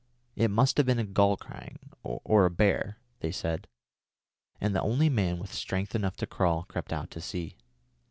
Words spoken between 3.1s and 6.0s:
they said, and the only man with strength